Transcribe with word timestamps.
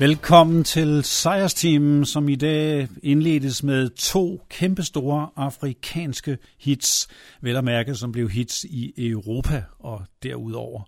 Velkommen 0.00 0.64
til 0.64 1.02
Team, 1.48 2.04
som 2.04 2.28
i 2.28 2.36
dag 2.36 2.88
indledes 3.02 3.62
med 3.62 3.88
to 3.88 4.40
kæmpestore 4.50 5.28
afrikanske 5.36 6.38
hits, 6.58 7.08
vel 7.40 7.56
at 7.56 7.64
mærke, 7.64 7.94
som 7.94 8.12
blev 8.12 8.28
hits 8.28 8.64
i 8.64 8.92
Europa 9.10 9.64
og 9.78 10.02
derudover. 10.22 10.82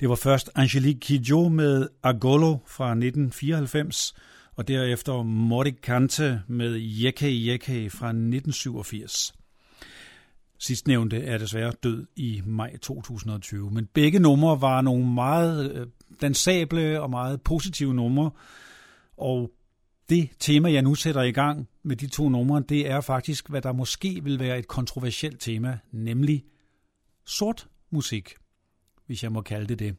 Det 0.00 0.08
var 0.08 0.14
først 0.14 0.50
Angelique 0.54 1.00
Kidjo 1.00 1.48
med 1.48 1.88
Agolo 2.02 2.56
fra 2.66 2.90
1994, 2.90 4.14
og 4.56 4.68
derefter 4.68 5.22
Morikante 5.22 6.42
med 6.48 6.80
Yeke 6.80 7.26
Yeke 7.26 7.90
fra 7.90 8.08
1987. 8.08 9.34
Sidstnævnte 10.58 11.24
er 11.24 11.38
desværre 11.38 11.72
død 11.82 12.06
i 12.16 12.42
maj 12.46 12.76
2020, 12.76 13.70
men 13.70 13.88
begge 13.94 14.18
numre 14.18 14.60
var 14.60 14.80
nogle 14.80 15.06
meget 15.06 15.72
øh, 15.72 15.86
dansable 16.24 17.00
og 17.00 17.10
meget 17.10 17.42
positive 17.42 17.94
numre, 17.94 18.30
og 19.16 19.50
det 20.08 20.30
tema, 20.38 20.72
jeg 20.72 20.82
nu 20.82 20.94
sætter 20.94 21.22
i 21.22 21.32
gang 21.32 21.68
med 21.82 21.96
de 21.96 22.06
to 22.06 22.28
numre, 22.28 22.62
det 22.68 22.90
er 22.90 23.00
faktisk, 23.00 23.48
hvad 23.48 23.62
der 23.62 23.72
måske 23.72 24.20
vil 24.24 24.40
være 24.40 24.58
et 24.58 24.68
kontroversielt 24.68 25.40
tema, 25.40 25.78
nemlig 25.92 26.44
sort 27.26 27.68
musik, 27.90 28.34
hvis 29.06 29.22
jeg 29.22 29.32
må 29.32 29.40
kalde 29.40 29.66
det 29.66 29.78
det. 29.78 29.96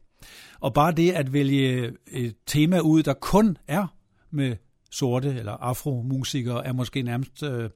Og 0.60 0.74
bare 0.74 0.92
det 0.92 1.12
at 1.12 1.32
vælge 1.32 1.92
et 2.06 2.36
tema 2.46 2.78
ud, 2.78 3.02
der 3.02 3.14
kun 3.14 3.58
er 3.66 3.86
med 4.30 4.56
sorte 4.90 5.28
eller 5.28 5.52
afromusikere, 5.52 6.66
er 6.66 6.72
måske 6.72 7.02
nærmest 7.02 7.42
øh, 7.42 7.70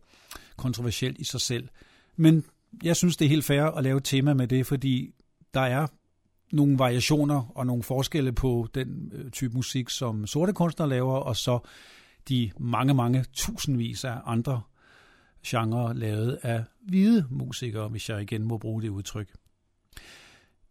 kontroversielt 0.56 1.18
i 1.18 1.24
sig 1.24 1.40
selv. 1.40 1.68
Men 2.16 2.44
jeg 2.82 2.96
synes, 2.96 3.16
det 3.16 3.24
er 3.24 3.28
helt 3.28 3.44
fair 3.44 3.62
at 3.62 3.84
lave 3.84 3.96
et 3.96 4.04
tema 4.04 4.34
med 4.34 4.48
det, 4.48 4.66
fordi 4.66 5.14
der 5.54 5.60
er 5.60 5.86
nogle 6.52 6.78
variationer 6.78 7.52
og 7.54 7.66
nogle 7.66 7.82
forskelle 7.82 8.32
på 8.32 8.68
den 8.74 9.12
øh, 9.14 9.30
type 9.30 9.54
musik, 9.54 9.88
som 9.88 10.26
sorte 10.26 10.52
kunstnere 10.52 10.88
laver, 10.88 11.14
og 11.14 11.36
så 11.36 11.58
de 12.28 12.50
mange, 12.58 12.94
mange 12.94 13.24
tusindvis 13.32 14.04
af 14.04 14.16
andre 14.26 14.60
genrer 15.46 15.92
lavet 15.92 16.38
af 16.42 16.64
hvide 16.88 17.26
musikere, 17.30 17.88
hvis 17.88 18.08
jeg 18.08 18.22
igen 18.22 18.42
må 18.42 18.58
bruge 18.58 18.82
det 18.82 18.88
udtryk. 18.88 19.28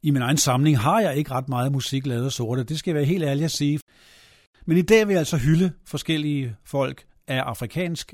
I 0.04 0.12
min 0.12 0.22
egen 0.22 0.38
samling 0.38 0.80
har 0.80 1.00
jeg 1.00 1.18
ikke 1.18 1.32
ret 1.32 1.50
meget 1.50 1.72
musik 1.72 2.06
lavet 2.06 2.26
af 2.26 2.32
sorte, 2.32 2.64
det 2.64 2.80
skal 2.80 2.92
jeg 2.92 2.96
være 2.96 3.06
helt 3.06 3.24
ærlig 3.24 3.44
at 3.44 3.52
sige. 3.52 3.80
Men 4.66 4.78
i 4.78 4.82
dag 4.82 5.08
vil 5.08 5.14
jeg 5.14 5.20
altså 5.20 5.38
hylde 5.38 5.72
forskellige 5.86 6.56
folk 6.64 7.06
af 7.28 7.40
afrikansk, 7.40 8.14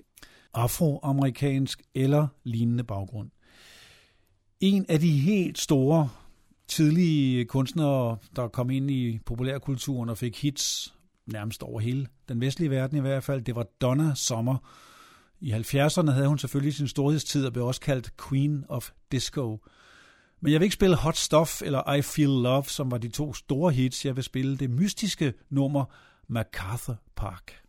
afroamerikansk 0.53 1.81
eller 1.95 2.27
lignende 2.44 2.83
baggrund. 2.83 3.29
En 4.59 4.85
af 4.89 5.00
de 5.00 5.19
helt 5.19 5.57
store 5.57 6.09
tidlige 6.67 7.45
kunstnere, 7.45 8.17
der 8.35 8.47
kom 8.47 8.69
ind 8.69 8.91
i 8.91 9.19
populærkulturen 9.25 10.09
og 10.09 10.17
fik 10.17 10.41
hits 10.41 10.95
nærmest 11.25 11.63
over 11.63 11.79
hele 11.79 12.07
den 12.29 12.41
vestlige 12.41 12.69
verden 12.69 12.97
i 12.97 13.01
hvert 13.01 13.23
fald, 13.23 13.41
det 13.41 13.56
var 13.56 13.65
Donna 13.81 14.12
Summer. 14.15 14.57
I 15.39 15.53
70'erne 15.53 16.12
havde 16.12 16.27
hun 16.27 16.38
selvfølgelig 16.38 16.73
sin 16.73 16.88
storhedstid 16.88 17.45
og 17.45 17.53
blev 17.53 17.65
også 17.65 17.81
kaldt 17.81 18.12
Queen 18.29 18.65
of 18.69 18.91
Disco. 19.12 19.59
Men 20.41 20.51
jeg 20.51 20.59
vil 20.59 20.65
ikke 20.65 20.73
spille 20.73 20.95
Hot 20.95 21.17
Stuff 21.17 21.62
eller 21.62 21.94
I 21.94 22.01
Feel 22.01 22.29
Love, 22.29 22.63
som 22.63 22.91
var 22.91 22.97
de 22.97 23.09
to 23.09 23.33
store 23.33 23.71
hits. 23.71 24.06
Jeg 24.06 24.15
vil 24.15 24.23
spille 24.23 24.57
det 24.57 24.69
mystiske 24.69 25.33
nummer 25.50 25.85
MacArthur 26.27 26.97
Park. 27.15 27.62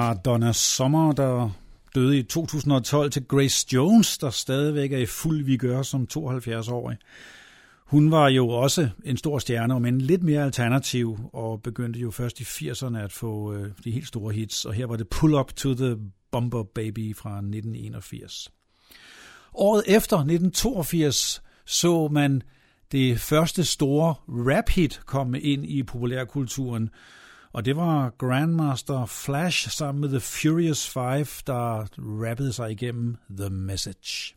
Fra 0.00 0.14
Donna 0.14 0.52
Sommer, 0.52 1.12
der 1.12 1.50
døde 1.94 2.18
i 2.18 2.22
2012, 2.22 3.10
til 3.10 3.24
Grace 3.24 3.66
Jones, 3.72 4.18
der 4.18 4.30
stadigvæk 4.30 4.92
er 4.92 4.98
i 4.98 5.06
fuld 5.06 5.44
vigør 5.44 5.82
som 5.82 6.08
72-årig. 6.12 6.96
Hun 7.86 8.10
var 8.10 8.28
jo 8.28 8.48
også 8.48 8.88
en 9.04 9.16
stor 9.16 9.38
stjerne, 9.38 9.80
men 9.80 10.00
lidt 10.00 10.22
mere 10.22 10.42
alternativ, 10.42 11.18
og 11.32 11.62
begyndte 11.62 12.00
jo 12.00 12.10
først 12.10 12.40
i 12.40 12.42
80'erne 12.42 12.98
at 12.98 13.12
få 13.12 13.54
øh, 13.54 13.70
de 13.84 13.90
helt 13.90 14.06
store 14.06 14.32
hits, 14.32 14.64
og 14.64 14.74
her 14.74 14.86
var 14.86 14.96
det 14.96 15.08
Pull 15.08 15.34
Up 15.34 15.52
to 15.56 15.74
the 15.74 15.96
Bumper 16.32 16.62
Baby 16.74 17.16
fra 17.16 17.30
1981. 17.30 18.52
Året 19.54 19.82
efter, 19.86 20.16
1982, 20.16 21.42
så 21.66 22.08
man 22.08 22.42
det 22.92 23.20
første 23.20 23.64
store 23.64 24.14
rap-hit 24.28 25.00
komme 25.06 25.40
ind 25.40 25.66
i 25.66 25.82
populærkulturen, 25.82 26.90
og 27.52 27.64
det 27.64 27.76
var 27.76 28.10
Grandmaster 28.18 29.06
Flash 29.06 29.70
sammen 29.70 30.00
med 30.00 30.08
The 30.08 30.20
Furious 30.20 30.88
Five, 30.88 31.26
der 31.46 31.86
rappede 31.98 32.52
sig 32.52 32.70
igennem 32.70 33.16
The 33.38 33.50
Message. 33.50 34.36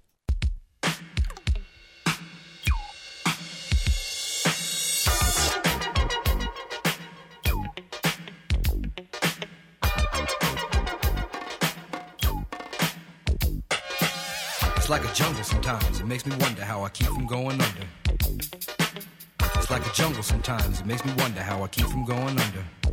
It's 14.77 14.89
like 14.89 15.05
a 15.05 15.13
jungle 15.15 15.43
sometimes. 15.43 15.99
It 15.99 16.07
makes 16.07 16.25
me 16.25 16.31
wonder 16.41 16.65
how 16.65 16.85
I 16.85 16.89
keep 16.89 17.07
from 17.07 17.27
going 17.27 17.61
under. 17.67 17.87
It's 19.55 19.69
like 19.69 19.85
a 19.85 19.93
jungle 20.01 20.23
sometimes. 20.23 20.81
It 20.81 20.85
makes 20.85 21.05
me 21.05 21.11
wonder 21.17 21.41
how 21.41 21.63
I 21.63 21.67
keep 21.67 21.85
from 21.85 22.05
going 22.05 22.37
under. 22.45 22.92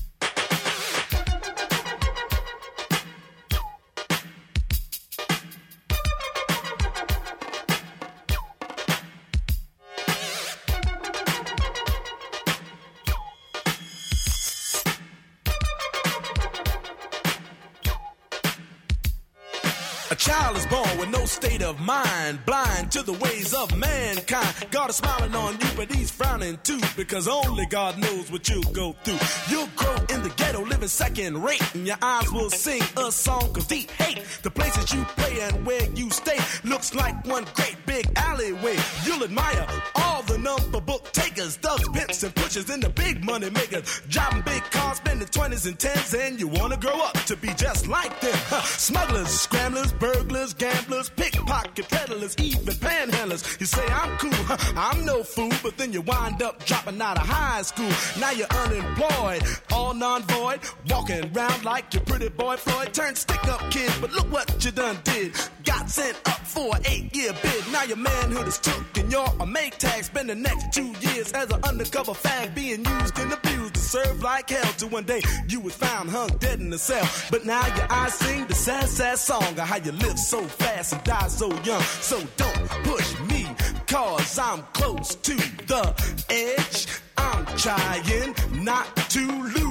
Child 20.21 20.55
is 20.55 20.67
born 20.67 20.97
with 20.99 21.09
no 21.09 21.25
state 21.25 21.63
of 21.63 21.79
mind, 21.79 22.45
blind 22.45 22.91
to 22.91 23.01
the 23.01 23.13
ways 23.13 23.55
of 23.55 23.75
mankind. 23.75 24.53
God 24.69 24.91
is 24.91 24.97
smiling 24.97 25.33
on 25.33 25.53
you, 25.53 25.67
but 25.75 25.91
he's 25.91 26.11
frowning 26.11 26.59
too, 26.63 26.79
because 26.95 27.27
only 27.27 27.65
God 27.65 27.97
knows 27.97 28.31
what 28.31 28.47
you'll 28.47 28.71
go 28.71 28.95
through. 29.03 29.17
You'll 29.49 29.69
grow 29.75 29.95
in 30.13 30.21
the 30.21 30.31
ghetto, 30.37 30.63
living 30.63 30.89
second 30.89 31.41
rate, 31.41 31.63
and 31.73 31.87
your 31.87 31.97
eyes 32.03 32.31
will 32.31 32.51
sing 32.51 32.83
a 32.97 33.11
song 33.11 33.57
of 33.57 33.67
deep 33.67 33.89
hate. 33.91 34.23
The 34.43 34.51
places 34.51 34.93
you 34.93 35.03
play 35.17 35.41
and 35.41 35.65
where 35.65 35.85
you 35.95 36.11
stay 36.11 36.37
looks 36.69 36.93
like 36.93 37.25
one 37.25 37.45
great 37.55 37.77
big 37.87 38.05
alleyway. 38.15 38.77
You'll 39.03 39.23
admire 39.23 39.65
all 39.95 40.10
number 40.41 40.81
book 40.81 41.11
takers, 41.11 41.57
thugs, 41.57 41.87
pimps, 41.89 42.23
and 42.23 42.33
pushers, 42.35 42.69
and 42.69 42.81
the 42.83 42.89
big 42.89 43.23
money 43.23 43.49
makers. 43.49 44.01
Driving 44.09 44.41
big 44.41 44.63
cars, 44.71 44.97
spending 44.97 45.27
20s 45.27 45.67
and 45.67 45.77
10s, 45.77 46.13
and 46.19 46.39
you 46.39 46.47
wanna 46.47 46.77
grow 46.77 46.99
up 47.01 47.13
to 47.25 47.35
be 47.35 47.49
just 47.55 47.87
like 47.87 48.19
them. 48.19 48.33
Huh. 48.47 48.61
Smugglers, 48.61 49.29
scramblers, 49.29 49.93
burglars, 49.93 50.53
gamblers, 50.53 51.09
pickpocket 51.09 51.87
peddlers, 51.89 52.35
even 52.39 52.73
panhandlers. 52.75 53.59
You 53.59 53.65
say 53.65 53.85
I'm 53.87 54.17
cool, 54.17 54.33
huh, 54.33 54.57
I'm 54.75 55.05
no 55.05 55.23
fool, 55.23 55.51
but 55.63 55.77
then 55.77 55.93
you 55.93 56.01
wind 56.01 56.41
up 56.41 56.63
dropping 56.65 57.01
out 57.01 57.17
of 57.17 57.27
high 57.27 57.61
school. 57.61 57.91
Now 58.19 58.31
you're 58.31 58.47
unemployed, 58.47 59.43
all 59.71 59.93
non-void, 59.93 60.61
walking 60.89 61.31
around 61.35 61.63
like 61.63 61.93
your 61.93 62.03
pretty 62.03 62.29
boy 62.29 62.57
Floyd. 62.57 62.93
Turned 62.93 63.17
stick-up 63.17 63.69
kid, 63.71 63.91
but 64.01 64.11
look 64.11 64.31
what 64.31 64.63
you 64.63 64.71
done 64.71 64.97
did. 65.03 65.33
Got 65.63 65.89
sent 65.89 66.17
up 66.25 66.39
for 66.39 66.75
an 66.75 66.81
eight-year 66.85 67.33
bid. 67.41 67.71
Now 67.71 67.83
your 67.83 67.97
manhood 67.97 68.47
is 68.47 68.57
took 68.57 68.97
and 68.97 69.11
you're 69.11 69.33
a 69.39 69.45
make 69.45 69.77
tag. 69.77 70.03
Spend 70.03 70.30
the 70.31 70.35
next 70.35 70.71
two 70.71 70.93
years 71.01 71.33
as 71.33 71.51
an 71.51 71.61
undercover 71.65 72.13
fag, 72.13 72.55
being 72.55 72.85
used 72.85 73.19
and 73.19 73.33
abused 73.33 73.73
to 73.73 73.79
serve 73.81 74.23
like 74.23 74.49
hell. 74.49 74.73
Till 74.77 74.87
one 74.87 75.03
day 75.03 75.21
you 75.49 75.59
was 75.59 75.75
found 75.75 76.09
hung 76.09 76.29
dead 76.39 76.61
in 76.61 76.69
the 76.69 76.77
cell. 76.77 77.05
But 77.29 77.45
now 77.45 77.65
your 77.75 77.87
eyes 77.91 78.13
sing 78.13 78.47
the 78.47 78.55
sad, 78.55 78.87
sad 78.87 79.17
song 79.17 79.43
of 79.43 79.59
how 79.59 79.75
you 79.75 79.91
live 79.91 80.17
so 80.17 80.41
fast 80.43 80.93
and 80.93 81.03
die 81.03 81.27
so 81.27 81.47
young. 81.63 81.81
So 81.81 82.17
don't 82.37 82.69
push 82.85 83.19
me, 83.29 83.45
cause 83.87 84.39
I'm 84.39 84.61
close 84.71 85.15
to 85.15 85.35
the 85.67 85.83
edge. 86.29 86.87
I'm 87.17 87.45
trying 87.57 88.63
not 88.63 88.95
to 89.09 89.25
lose 89.27 89.70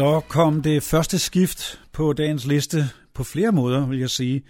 Så 0.00 0.20
kom 0.28 0.62
det 0.62 0.82
første 0.82 1.18
skift 1.18 1.80
på 1.92 2.12
dagens 2.12 2.46
liste 2.46 2.84
på 3.14 3.24
flere 3.24 3.52
måder, 3.52 3.86
vil 3.86 3.98
jeg 3.98 4.10
sige. 4.10 4.42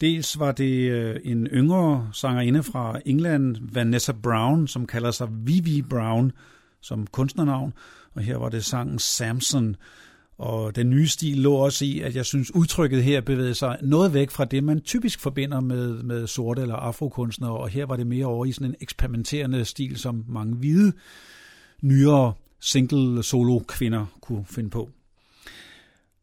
Dels 0.00 0.38
var 0.38 0.52
det 0.52 0.90
øh, 0.90 1.16
en 1.24 1.46
yngre 1.46 2.08
sangerinde 2.12 2.62
fra 2.62 3.00
England, 3.06 3.56
Vanessa 3.72 4.12
Brown, 4.12 4.68
som 4.68 4.86
kalder 4.86 5.10
sig 5.10 5.28
Vivi 5.30 5.82
Brown 5.82 6.32
som 6.80 7.06
kunstnernavn, 7.06 7.72
og 8.14 8.22
her 8.22 8.36
var 8.36 8.48
det 8.48 8.64
sangen 8.64 8.98
Samson. 8.98 9.76
Og 10.38 10.76
den 10.76 10.90
nye 10.90 11.08
stil 11.08 11.38
lå 11.38 11.54
også 11.54 11.84
i, 11.84 12.00
at 12.00 12.16
jeg 12.16 12.24
synes 12.24 12.54
udtrykket 12.54 13.02
her 13.02 13.20
bevægede 13.20 13.54
sig 13.54 13.78
noget 13.82 14.14
væk 14.14 14.30
fra 14.30 14.44
det, 14.44 14.64
man 14.64 14.80
typisk 14.80 15.20
forbinder 15.20 15.60
med, 15.60 16.02
med 16.02 16.26
sorte 16.26 16.62
eller 16.62 16.76
afrokunstnere, 16.76 17.56
og 17.56 17.68
her 17.68 17.86
var 17.86 17.96
det 17.96 18.06
mere 18.06 18.26
over 18.26 18.44
i 18.44 18.52
sådan 18.52 18.66
en 18.66 18.76
eksperimenterende 18.80 19.64
stil, 19.64 19.96
som 19.96 20.24
mange 20.28 20.54
hvide 20.54 20.92
nyere 21.82 22.32
single 22.60 23.22
solo 23.22 23.58
kvinder 23.58 24.06
kunne 24.20 24.46
finde 24.46 24.70
på. 24.70 24.90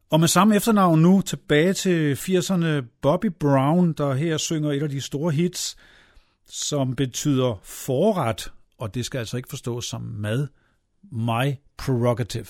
Og 0.10 0.20
med 0.20 0.28
samme 0.28 0.56
efternavn 0.56 1.02
nu 1.02 1.22
tilbage 1.22 1.74
til 1.74 2.14
80'erne 2.14 3.00
Bobby 3.02 3.26
Brown, 3.40 3.94
der 3.94 4.14
her 4.14 4.38
synger 4.38 4.72
et 4.72 4.84
af 4.84 4.90
de 4.90 5.02
store 5.02 5.32
hits, 5.32 5.78
som 6.48 6.96
betyder 6.96 7.60
forret, 7.64 8.52
og 8.78 8.96
det 8.96 9.06
skal 9.06 9.18
altså 9.18 9.38
ikke 9.38 9.50
forstås 9.50 9.86
som 9.86 10.02
mad, 10.02 10.48
My 11.12 11.54
Prerogative. 11.78 12.46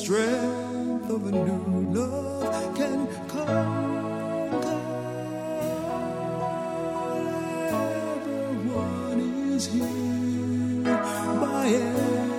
strength 0.00 1.10
of 1.10 1.26
a 1.26 1.30
new 1.30 1.92
love 1.92 2.74
can 2.74 3.06
conquer. 3.28 4.80
Everyone 8.16 9.20
is 9.54 9.66
here 9.66 10.84
by 11.42 11.66
everyone. 11.66 12.29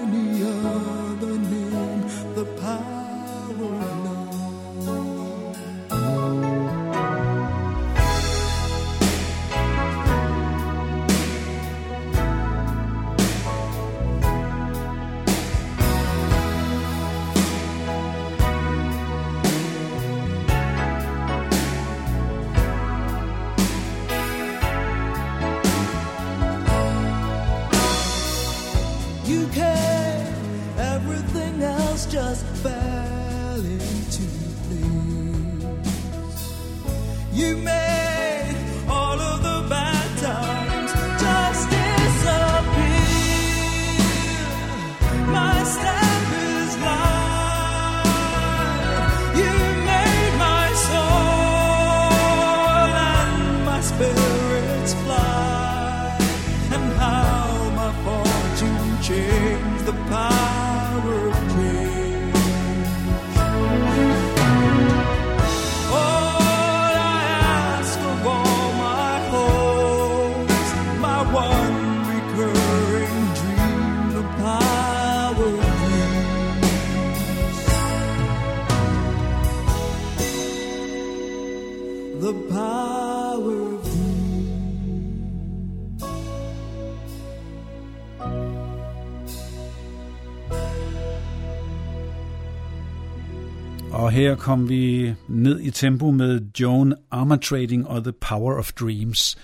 Her 94.21 94.36
kom 94.36 94.69
vi 94.69 95.13
ned 95.27 95.60
i 95.60 95.71
tempo 95.71 96.12
med 96.12 96.41
Joan 96.60 96.93
Armatrading 97.12 97.88
og 97.88 98.03
The 98.03 98.12
Power 98.12 98.57
of 98.57 98.73
Dreams. 98.73 99.38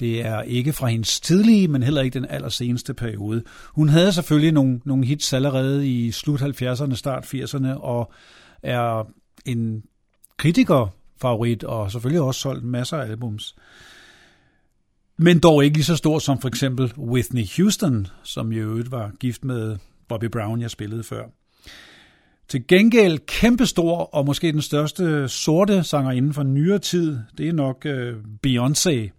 Det 0.00 0.26
er 0.26 0.42
ikke 0.42 0.72
fra 0.72 0.86
hendes 0.86 1.20
tidlige, 1.20 1.68
men 1.68 1.82
heller 1.82 2.02
ikke 2.02 2.18
den 2.18 2.26
allerseneste 2.30 2.94
periode. 2.94 3.42
Hun 3.64 3.88
havde 3.88 4.12
selvfølgelig 4.12 4.52
nogle, 4.52 4.80
nogle 4.84 5.06
hits 5.06 5.32
allerede 5.32 5.88
i 5.88 6.10
slut 6.10 6.42
70'erne, 6.42 6.94
start 6.94 7.34
80'erne, 7.34 7.68
og 7.68 8.12
er 8.62 9.10
en 9.44 9.82
kritikerfavorit, 10.36 11.64
og 11.64 11.92
selvfølgelig 11.92 12.20
også 12.20 12.40
solgt 12.40 12.64
masser 12.64 12.96
af 12.96 13.10
albums. 13.10 13.56
Men 15.18 15.38
dog 15.38 15.64
ikke 15.64 15.76
lige 15.76 15.84
så 15.84 15.96
stor 15.96 16.18
som 16.18 16.40
for 16.40 16.48
eksempel 16.48 16.92
Whitney 16.98 17.44
Houston, 17.56 18.06
som 18.22 18.52
i 18.52 18.56
øvrigt 18.56 18.90
var 18.90 19.10
gift 19.20 19.44
med 19.44 19.76
Bobby 20.08 20.24
Brown, 20.24 20.60
jeg 20.60 20.70
spillede 20.70 21.04
før. 21.04 21.24
Til 22.48 22.66
gengæld 22.66 23.18
kæmpestor 23.26 24.14
og 24.14 24.26
måske 24.26 24.52
den 24.52 24.62
største 24.62 25.28
sorte 25.28 25.84
sanger 25.84 26.10
inden 26.10 26.34
for 26.34 26.42
nyere 26.42 26.78
tid, 26.78 27.18
det 27.38 27.48
er 27.48 27.52
nok 27.52 27.86
øh, 27.86 28.14
Beyoncé. 28.46 29.10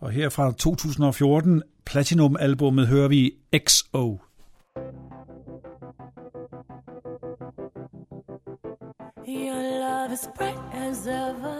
Og 0.00 0.10
her 0.10 0.28
fra 0.28 0.52
2014, 0.52 1.62
Platinum-albummet, 1.86 2.86
hører 2.86 3.08
vi 3.08 3.32
XO. 3.68 4.20
Your 9.28 9.62
love 9.80 10.12
is 10.12 10.28
bright 10.36 10.58
as 10.74 11.06
ever. 11.06 11.56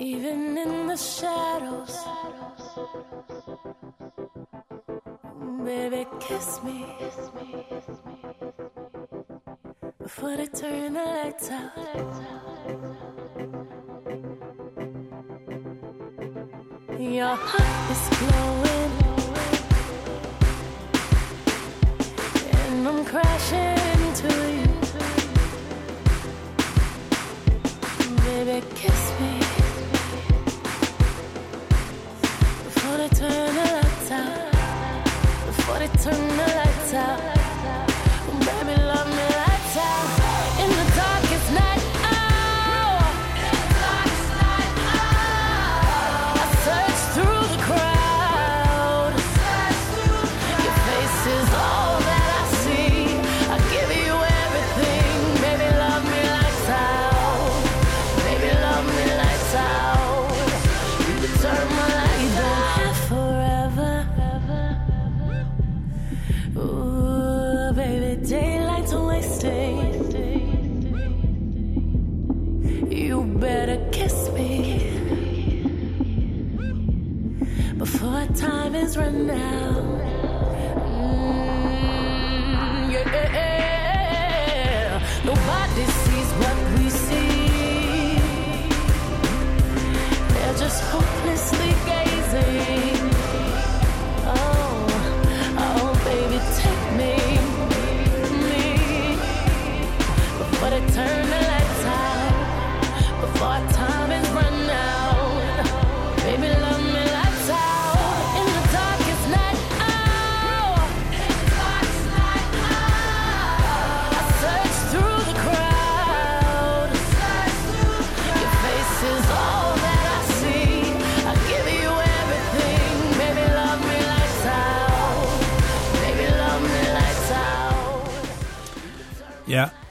Even 0.00 0.58
in 0.58 0.86
the 0.88 0.96
shadows. 0.96 1.96
Baby, 5.64 6.06
kiss 6.20 6.62
me. 6.62 6.86
Before 10.00 10.36
they 10.36 10.46
turn 10.46 10.92
the 10.92 11.02
lights 11.02 11.50
out. 11.50 11.72
Your 16.98 17.34
heart 17.34 17.90
is 17.90 18.08
glowing. 18.20 18.92
And 22.52 22.88
I'm 22.88 23.04
crashing 23.04 23.78
into 24.06 24.30
you. 24.54 24.68
Baby, 28.24 28.66
kiss 28.76 29.20
me. 29.20 29.57
Thought 35.78 36.00
turn 36.00 36.28
the 36.28 36.54
lights 36.56 36.94
out. 36.94 37.37
Ooh, 66.68 67.72
baby, 67.74 68.26
daylight's 68.26 68.94
wasting. 68.94 69.78
You 72.90 73.22
better 73.40 73.78
kiss 73.90 74.30
me 74.32 74.48
before 77.76 78.26
time 78.34 78.74
is 78.74 78.96
run 78.96 79.30
out. 79.30 79.98
Mm. 80.74 81.28
Nobody 85.24 85.84
sees 86.02 86.30
what 86.40 86.56
we 86.78 86.90
see. 86.90 88.18
They're 90.32 90.58
just 90.64 90.82
hopelessly 90.84 91.72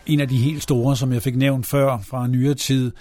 en 0.08 0.20
af 0.20 0.28
de 0.28 0.38
helt 0.38 0.64
store, 0.64 0.96
som 0.96 1.14
jeg 1.14 1.22
fik 1.22 1.36
nævnt 1.36 1.66
før 1.66 2.00
fra 2.00 2.28
nyere 2.28 2.54
tid. 2.54 2.92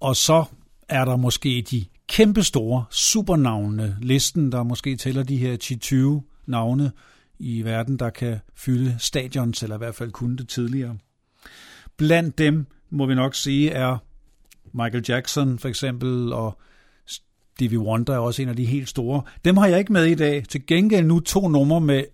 Og 0.00 0.16
så 0.16 0.44
er 0.88 1.04
der 1.04 1.16
måske 1.16 1.64
de 1.70 1.84
kæmpe 2.08 2.42
store 2.42 2.84
supernavnene. 2.90 3.96
Listen, 4.00 4.52
der 4.52 4.62
måske 4.62 4.96
tæller 4.96 5.22
de 5.22 5.36
her 5.36 6.20
10-20 6.22 6.44
navne 6.46 6.92
i 7.38 7.62
verden, 7.62 7.98
der 7.98 8.10
kan 8.10 8.38
fylde 8.56 8.96
stadions, 8.98 9.62
eller 9.62 9.76
i 9.76 9.78
hvert 9.78 9.94
fald 9.94 10.10
kunne 10.10 10.36
det 10.36 10.48
tidligere. 10.48 10.96
Blandt 11.96 12.38
dem 12.38 12.66
må 12.90 13.06
vi 13.06 13.14
nok 13.14 13.34
sige 13.34 13.70
er 13.70 13.96
Michael 14.72 15.04
Jackson 15.08 15.58
for 15.58 15.68
eksempel, 15.68 16.32
og 16.32 16.58
Stevie 17.06 17.78
Wonder 17.78 18.14
er 18.14 18.18
også 18.18 18.42
en 18.42 18.48
af 18.48 18.56
de 18.56 18.64
helt 18.64 18.88
store. 18.88 19.22
Dem 19.44 19.56
har 19.56 19.66
jeg 19.66 19.78
ikke 19.78 19.92
med 19.92 20.04
i 20.04 20.14
dag. 20.14 20.44
Til 20.48 20.66
gengæld 20.66 21.06
nu 21.06 21.20
to 21.20 21.48
numre 21.48 21.80
med 21.80 22.04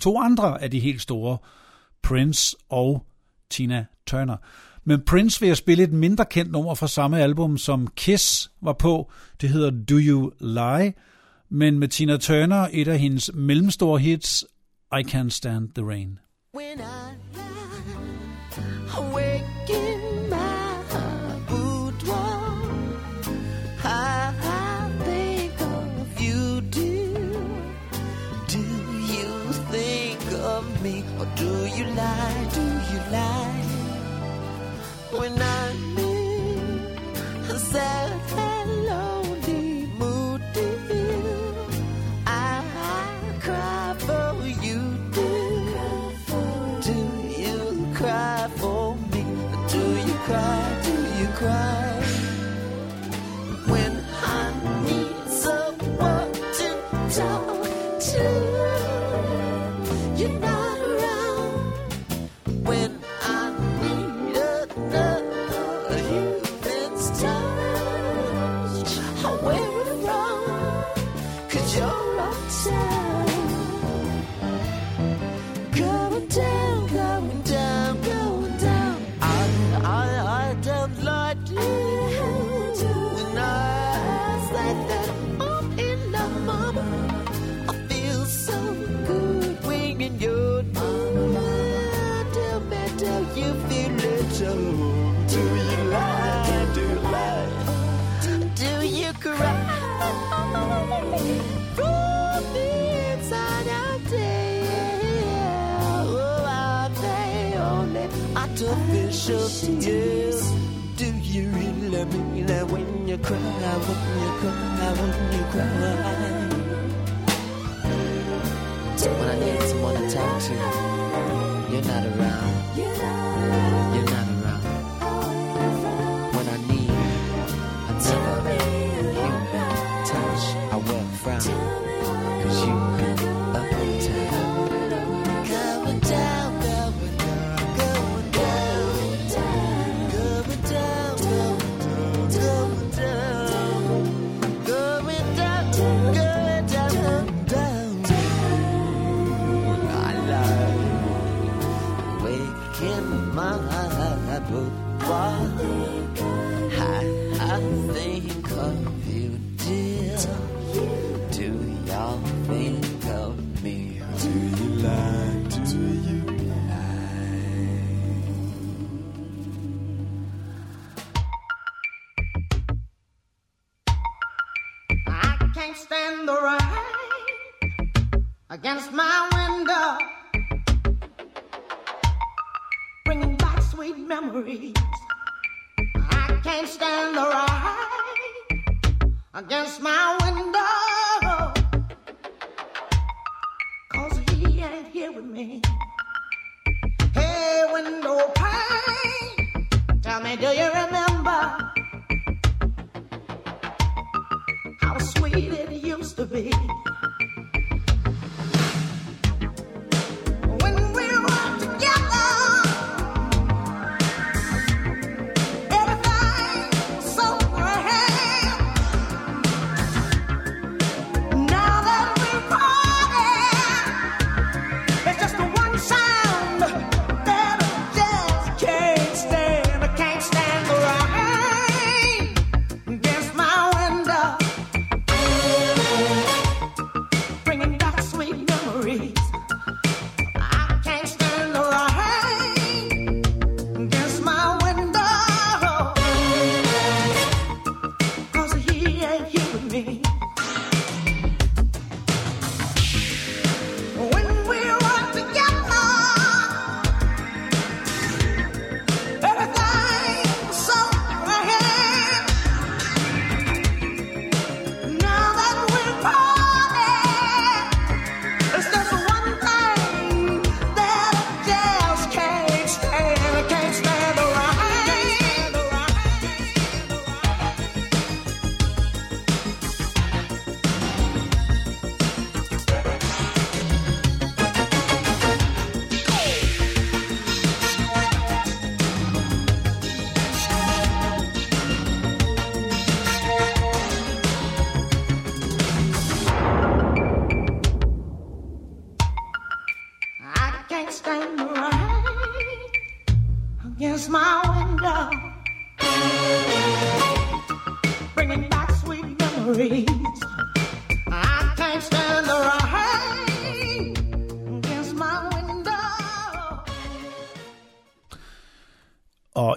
to 0.00 0.18
andre 0.18 0.62
af 0.62 0.70
de 0.70 0.80
helt 0.80 1.02
store. 1.02 1.38
Prince 2.02 2.56
og 2.68 3.06
Tina 3.50 3.84
Turner. 4.06 4.36
Men 4.84 5.00
Prince 5.06 5.40
vil 5.40 5.46
jeg 5.46 5.56
spille 5.56 5.84
et 5.84 5.92
mindre 5.92 6.24
kendt 6.24 6.52
nummer 6.52 6.74
fra 6.74 6.88
samme 6.88 7.20
album, 7.20 7.58
som 7.58 7.88
Kiss 7.96 8.50
var 8.60 8.72
på. 8.72 9.10
Det 9.40 9.48
hedder 9.48 9.70
Do 9.70 9.96
You 9.98 10.30
Lie. 10.40 10.92
Men 11.48 11.78
med 11.78 11.88
Tina 11.88 12.16
Turner, 12.16 12.68
et 12.72 12.88
af 12.88 12.98
hendes 12.98 13.30
mellemstore 13.34 13.98
hits, 13.98 14.44
I 14.92 15.02
Can't 15.08 15.30
Stand 15.30 15.68
the 15.74 15.84
Rain. 15.84 16.18
When 16.54 16.78
I 16.78 17.16
lie 17.34 19.25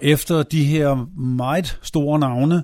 Efter 0.10 0.44
de 0.44 0.64
her 0.64 1.20
meget 1.20 1.80
store 1.82 2.20
navne, 2.20 2.64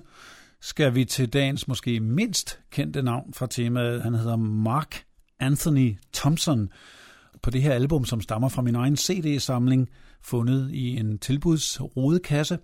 skal 0.62 0.96
vi 0.96 1.06
til 1.06 1.34
dagens 1.34 1.68
måske 1.68 2.00
mindst 2.00 2.60
kendte 2.72 3.02
navn 3.02 3.34
fra 3.34 3.48
temaet. 3.48 4.04
Han 4.04 4.14
hedder 4.14 4.36
Mark 4.36 5.04
Anthony 5.40 5.98
Thompson 6.14 6.70
på 7.44 7.50
det 7.50 7.62
her 7.62 7.74
album, 7.74 8.06
som 8.06 8.22
stammer 8.22 8.50
fra 8.50 8.62
min 8.62 8.76
egen 8.76 8.98
CD-samling, 8.98 9.90
fundet 10.22 10.72
i 10.72 10.98
en 10.98 11.18
tilbudsrodekasse. 11.18 12.60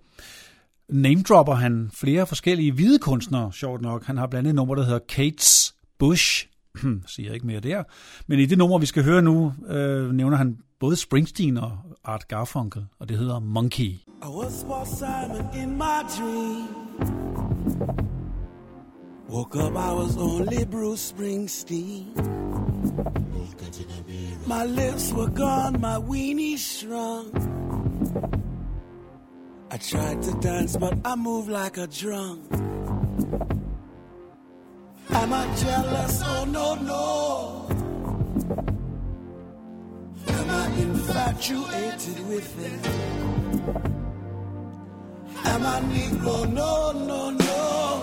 Namedropper 0.88 1.54
han 1.54 1.90
flere 1.94 2.26
forskellige 2.26 2.72
hvide 2.72 2.98
kunstnere, 2.98 3.52
sjovt 3.52 3.82
nok. 3.82 4.04
Han 4.04 4.16
har 4.16 4.26
blandt 4.26 4.48
andet 4.48 4.50
et 4.50 4.56
nummer, 4.56 4.74
der 4.74 4.84
hedder 4.84 5.00
Kates 5.08 5.74
Bush, 5.98 6.46
siger 7.06 7.32
ikke 7.32 7.46
mere 7.46 7.60
der. 7.60 7.82
Men 8.26 8.38
i 8.38 8.46
det 8.46 8.58
nummer, 8.58 8.78
vi 8.78 8.86
skal 8.86 9.04
høre 9.04 9.22
nu, 9.22 9.54
øh, 9.68 10.12
nævner 10.12 10.36
han 10.36 10.58
både 10.82 10.96
Springsteen 10.96 11.56
og 11.56 11.72
Art 12.04 12.28
Garfunkel, 12.28 12.86
og 12.98 13.08
det 13.08 13.18
hedder 13.18 13.38
Monkey. 13.38 13.90
I 14.22 14.28
was 14.28 14.64
Paul 14.68 14.86
Simon 14.86 15.46
in 15.62 15.76
my 15.76 16.02
dream. 16.16 16.68
Woke 19.28 19.56
up, 19.58 19.72
I 19.76 19.92
was 20.00 20.16
only 20.16 20.64
Bruce 20.64 21.14
Springsteen. 21.14 22.06
My 24.46 24.64
lips 24.66 25.12
were 25.12 25.30
gone, 25.30 25.80
my 25.80 25.98
weenie 26.08 26.58
shrunk. 26.58 27.36
I 29.70 29.76
tried 29.78 30.22
to 30.22 30.32
dance, 30.48 30.78
but 30.78 30.94
I 31.04 31.14
moved 31.16 31.48
like 31.48 31.78
a 31.78 31.86
drunk. 31.86 32.40
Am 35.10 35.32
I 35.32 35.46
jealous? 35.64 36.22
Oh 36.24 36.44
no, 36.44 36.74
no. 36.74 37.61
Infatuated 40.82 42.18
with 42.28 42.50
it? 42.68 42.86
Am 45.44 45.66
I 45.66 45.80
Negro? 45.92 46.36
No, 46.52 46.92
no, 46.92 47.30
no. 47.30 48.02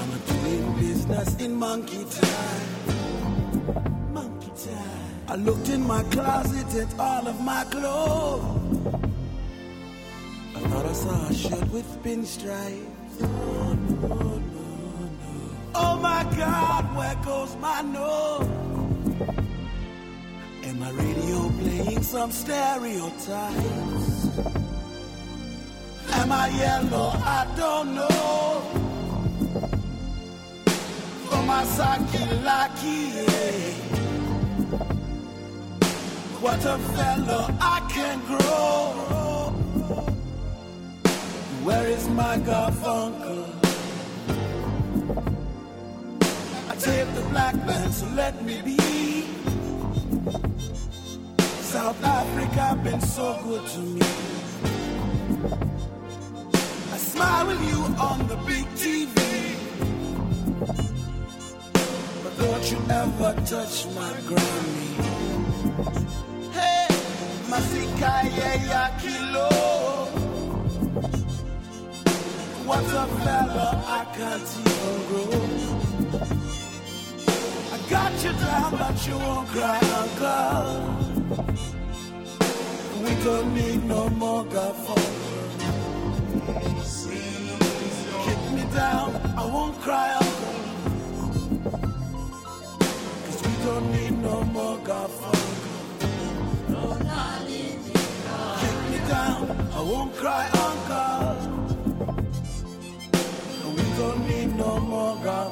I'm 0.00 0.10
doing 0.32 0.64
business 0.80 1.36
in 1.44 1.54
monkey 1.54 2.04
time. 2.20 2.68
Monkey 4.12 4.52
time. 4.64 5.10
I 5.28 5.36
looked 5.36 5.68
in 5.68 5.86
my 5.86 6.02
closet 6.04 6.74
at 6.82 6.98
all 6.98 7.28
of 7.28 7.40
my 7.40 7.64
clothes. 7.64 8.94
I 10.56 10.60
thought 10.60 10.86
I 10.86 10.92
saw 10.92 11.26
a 11.28 11.34
shirt 11.34 11.68
with 11.72 11.88
pinstripes. 12.02 13.20
Oh, 13.20 13.26
no, 14.00 14.08
no, 14.08 14.68
no. 15.20 15.32
Oh 15.74 15.96
my 16.08 16.22
God, 16.36 16.96
where 16.96 17.16
goes 17.24 17.54
my 17.56 17.82
nose? 17.82 18.67
My 20.78 20.90
radio 20.90 21.48
playing 21.60 22.02
some 22.02 22.30
stereotypes. 22.30 24.28
Am 26.12 26.32
I 26.32 26.48
yellow? 26.48 27.10
I 27.24 27.46
don't 27.56 27.94
know. 27.94 28.38
Sake 31.78 32.44
lucky. 32.44 33.10
What 36.40 36.64
a 36.64 36.78
fellow 36.78 37.46
I 37.60 37.80
can 37.90 38.18
grow. 38.26 39.52
Where 41.64 41.86
is 41.88 42.08
my 42.08 42.38
Garfunkel? 42.38 43.44
I 46.68 46.74
take 46.76 47.14
the 47.14 47.22
black 47.30 47.54
man, 47.66 47.92
so 47.92 48.06
let 48.14 48.42
me 48.44 48.62
be. 48.62 49.17
South 51.60 52.02
Africa 52.02 52.80
been 52.82 53.00
so 53.00 53.38
good 53.44 53.66
to 53.66 53.78
me. 53.80 54.00
I 56.92 56.96
smile 56.96 57.46
with 57.46 57.62
you 57.68 57.80
on 58.00 58.26
the 58.26 58.36
big 58.46 58.64
TV. 58.82 59.16
But 62.22 62.38
don't 62.38 62.70
you 62.70 62.78
ever 62.88 63.34
touch 63.44 63.86
my 63.96 64.12
Grammy. 64.28 64.90
Hey, 66.56 66.88
Masika 67.50 68.12
ya 68.70 68.88
kilo. 69.00 69.48
What 72.64 72.84
a 72.84 73.06
fella 73.24 73.68
I 73.86 74.04
can't 74.16 74.48
even 74.60 74.96
grow. 75.08 76.37
Got 77.90 78.22
you 78.22 78.32
down, 78.32 78.70
but 78.76 79.06
you 79.06 79.16
won't 79.16 79.48
cry, 79.48 79.78
uncle. 80.02 80.66
We 83.02 83.14
don't 83.24 83.54
need 83.54 83.84
no 83.84 84.10
more 84.10 84.44
Garfunkel. 84.44 85.04
Kick 88.24 88.40
me 88.52 88.64
down, 88.74 89.16
I 89.38 89.46
won't 89.46 89.80
cry, 89.80 90.12
uncle. 90.20 90.54
Cause 93.24 93.40
we 93.46 93.52
don't 93.64 93.90
need 93.90 94.18
no 94.22 94.42
more 94.44 94.76
Garfunkel. 94.88 95.46
Kick 98.60 98.78
me 98.90 98.98
down, 99.08 99.40
I 99.72 99.80
won't 99.80 100.14
cry, 100.16 100.44
uncle. 100.66 101.36
We 103.76 103.84
don't 103.96 104.20
need 104.28 104.56
no 104.56 104.78
more 104.78 105.16
Garfunkel. 105.24 105.47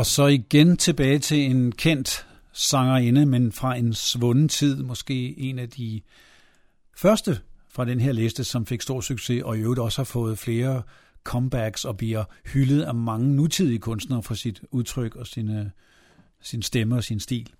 Og 0.00 0.06
så 0.06 0.26
igen 0.26 0.76
tilbage 0.76 1.18
til 1.18 1.38
en 1.38 1.72
kendt 1.72 2.26
sangerinde, 2.52 3.26
men 3.26 3.52
fra 3.52 3.76
en 3.76 3.94
svunden 3.94 4.48
tid, 4.48 4.82
måske 4.82 5.38
en 5.38 5.58
af 5.58 5.68
de 5.68 6.00
første 7.00 7.40
fra 7.68 7.84
den 7.84 8.00
her 8.00 8.12
liste, 8.12 8.44
som 8.44 8.66
fik 8.66 8.82
stor 8.82 9.00
succes, 9.00 9.42
og 9.42 9.58
i 9.58 9.60
øvrigt 9.60 9.80
også 9.80 9.98
har 9.98 10.04
fået 10.04 10.38
flere 10.38 10.82
comebacks 11.24 11.84
og 11.84 11.96
bliver 11.96 12.24
hyldet 12.52 12.82
af 12.82 12.94
mange 12.94 13.36
nutidige 13.36 13.78
kunstnere 13.78 14.22
for 14.22 14.34
sit 14.34 14.62
udtryk 14.70 15.16
og 15.16 15.26
sine, 15.26 15.70
sin 16.42 16.62
stemme 16.62 16.96
og 16.96 17.04
sin 17.04 17.20
stil. 17.20 17.50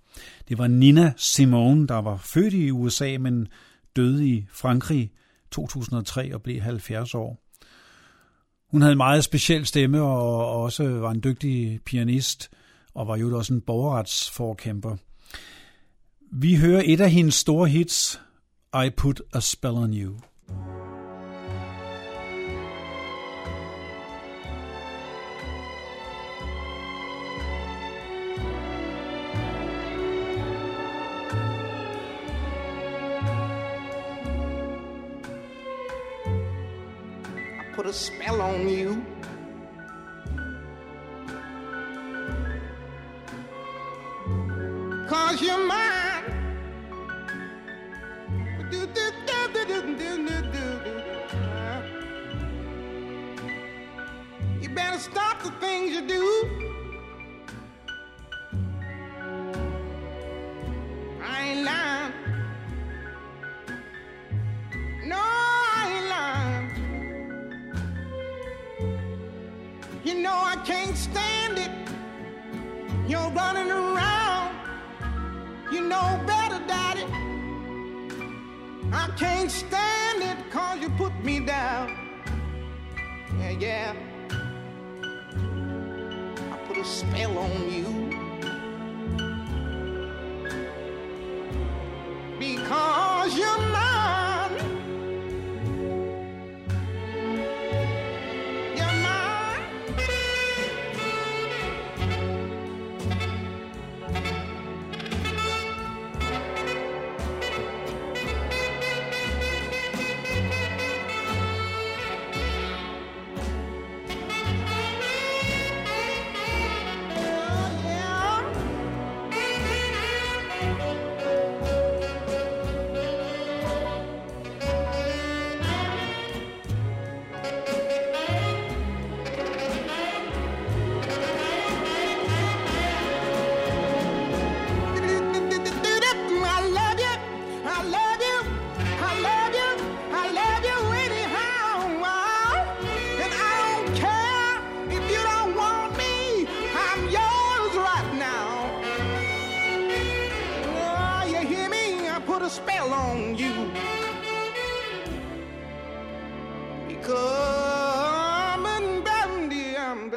Det 0.49 0.57
var 0.57 0.67
Nina 0.67 1.13
Simone, 1.17 1.87
der 1.87 2.01
var 2.01 2.17
født 2.17 2.53
i 2.53 2.71
USA, 2.71 3.17
men 3.19 3.47
døde 3.95 4.27
i 4.27 4.45
Frankrig 4.51 5.11
2003 5.51 6.33
og 6.33 6.41
blev 6.41 6.61
70 6.61 7.15
år. 7.15 7.43
Hun 8.71 8.81
havde 8.81 8.91
en 8.91 8.97
meget 8.97 9.23
speciel 9.23 9.65
stemme 9.65 10.01
og 10.01 10.61
også 10.61 10.89
var 10.89 11.11
en 11.11 11.23
dygtig 11.23 11.79
pianist 11.85 12.49
og 12.93 13.07
var 13.07 13.15
jo 13.15 13.37
også 13.37 13.53
en 13.53 13.61
borgerretsforkæmper. 13.61 14.95
Vi 16.31 16.55
hører 16.55 16.81
et 16.85 17.01
af 17.01 17.11
hendes 17.11 17.35
store 17.35 17.69
hits, 17.69 18.21
I 18.73 18.87
Put 18.87 19.19
a 19.33 19.41
Spell 19.41 19.75
on 19.75 19.91
You. 19.91 20.15
I 37.59 37.73
put 37.75 37.85
a 37.85 37.91
spell 37.91 38.39
on 38.39 38.69
you. 38.69 39.05
Cause 45.09 45.41
you're 45.41 45.67
mine. 45.67 46.10
You 48.71 48.87
better 54.69 54.99
stop 54.99 55.43
the 55.43 55.51
things 55.59 55.91
you 55.91 56.07
do. 56.07 56.30
Put 81.01 81.23
me 81.23 81.39
down. 81.39 81.97
Yeah, 83.39 83.49
yeah. 83.49 84.10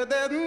better 0.06 0.28
than 0.28 0.43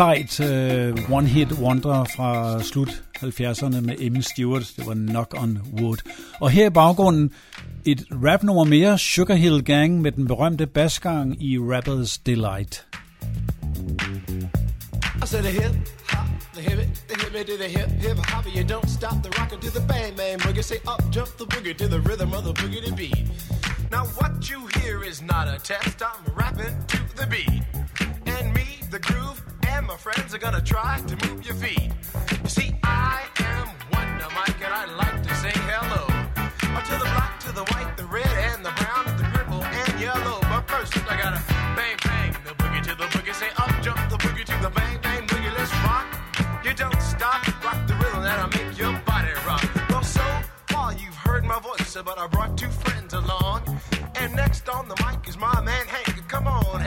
sejt 0.00 0.40
uh, 0.40 1.12
one-hit 1.12 1.52
wonder 1.52 2.04
fra 2.16 2.62
slut 2.62 3.02
70'erne 3.18 3.80
med 3.80 4.00
Amy 4.06 4.20
Stewart. 4.20 4.72
Det 4.76 4.86
var 4.86 4.94
Knock 4.94 5.34
on 5.38 5.58
Wood. 5.80 5.96
Og 6.40 6.50
her 6.50 6.66
i 6.66 6.70
baggrunden 6.70 7.30
et 7.84 8.04
rapnummer 8.10 8.64
mere, 8.64 8.98
Sugar 8.98 9.34
Hill 9.34 9.64
Gang 9.64 10.00
med 10.00 10.12
den 10.12 10.26
berømte 10.26 10.66
basgang 10.66 11.42
i 11.42 11.58
Rapper's 11.58 12.22
Delight. 12.26 12.86
I 15.22 15.26
said 15.26 15.42
the 15.42 15.50
hip 15.50 15.74
hop, 16.08 16.28
the 16.54 16.62
hip 16.62 16.78
the 17.08 17.16
hip 17.22 17.46
to 17.46 17.56
the 17.62 17.68
hip 17.68 17.88
hip 17.88 18.18
hop. 18.18 18.46
You 18.56 18.64
don't 18.74 18.88
stop 18.88 19.16
the 19.24 19.30
rockin' 19.40 19.60
to 19.60 19.70
the 19.78 19.84
bang 19.88 20.16
bang 20.16 20.38
boogie. 20.40 20.62
Say 20.62 20.78
up 20.92 21.02
jump 21.14 21.30
the 21.38 21.46
boogie 21.52 21.76
to 21.76 21.88
the 21.88 22.00
rhythm 22.08 22.32
of 22.32 22.44
the 22.44 22.52
boogie 22.52 22.82
to 22.86 22.92
beat. 22.94 23.26
Now 23.90 24.04
what 24.18 24.32
you 24.50 24.60
hear 24.76 25.04
is 25.10 25.20
not 25.20 25.44
a 25.56 25.58
test. 25.70 26.02
I'm 26.10 26.22
rapping 26.40 26.76
to 26.92 26.98
the 27.20 27.26
beat, 27.34 27.62
and 28.34 28.54
me, 28.56 28.66
the 28.90 29.00
groove, 29.08 29.49
and 29.70 29.86
my 29.86 29.96
friends 29.96 30.34
are 30.34 30.38
gonna 30.38 30.60
try 30.60 31.00
to 31.06 31.14
move 31.26 31.44
your 31.44 31.54
feet. 31.54 31.90
You 32.42 32.48
see, 32.48 32.70
I 32.82 33.22
am 33.38 33.68
Wonder 33.92 34.28
Mike, 34.34 34.60
and 34.66 34.72
I 34.82 34.84
like 35.02 35.22
to 35.22 35.34
say 35.42 35.52
hello 35.70 36.02
Uh, 36.76 36.80
to 36.88 36.94
the 37.02 37.08
black, 37.14 37.40
to 37.40 37.52
the 37.52 37.64
white, 37.72 37.96
the 37.96 38.06
red, 38.06 38.32
and 38.48 38.64
the 38.64 38.72
brown, 38.78 39.04
and 39.10 39.18
the 39.18 39.24
purple 39.34 39.62
and 39.64 40.00
yellow. 40.00 40.38
But 40.50 40.62
first, 40.72 40.92
I 41.10 41.16
gotta 41.22 41.42
bang 41.78 41.96
bang 42.04 42.32
the 42.48 42.54
boogie 42.60 42.82
to 42.88 42.94
the 42.94 43.08
boogie. 43.12 43.34
Say 43.34 43.50
up 43.62 43.72
jump 43.82 44.00
the 44.12 44.18
boogie 44.24 44.44
to 44.52 44.56
the 44.62 44.70
bang 44.78 44.98
bang 45.02 45.26
boogie. 45.26 45.52
Let's 45.58 45.72
rock. 45.86 46.06
You 46.64 46.72
don't 46.74 47.00
stop, 47.02 47.40
rock 47.64 47.78
the 47.86 47.94
rhythm 48.00 48.22
that'll 48.22 48.52
make 48.58 48.78
your 48.78 48.94
body 49.10 49.32
rock. 49.46 49.64
Well, 49.90 50.02
so 50.02 50.26
far 50.68 50.92
you've 50.94 51.20
heard 51.26 51.44
my 51.44 51.58
voice, 51.60 51.96
but 52.08 52.16
I 52.18 52.26
brought 52.26 52.56
two 52.56 52.70
friends 52.82 53.12
along. 53.14 53.60
And 54.20 54.34
next 54.34 54.68
on 54.68 54.88
the 54.88 54.96
mic 55.04 55.28
is 55.28 55.36
my 55.38 55.60
man 55.60 55.86